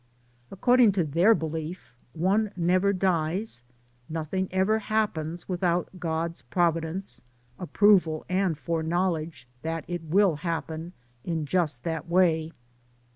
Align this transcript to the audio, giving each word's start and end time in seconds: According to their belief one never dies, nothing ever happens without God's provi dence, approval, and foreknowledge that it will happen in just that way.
According 0.49 0.93
to 0.93 1.03
their 1.03 1.35
belief 1.35 1.93
one 2.13 2.51
never 2.55 2.91
dies, 2.91 3.61
nothing 4.09 4.47
ever 4.51 4.79
happens 4.79 5.47
without 5.47 5.89
God's 5.99 6.41
provi 6.41 6.79
dence, 6.79 7.21
approval, 7.59 8.25
and 8.27 8.57
foreknowledge 8.57 9.47
that 9.61 9.85
it 9.87 10.01
will 10.03 10.37
happen 10.37 10.93
in 11.23 11.45
just 11.45 11.83
that 11.83 12.09
way. 12.09 12.51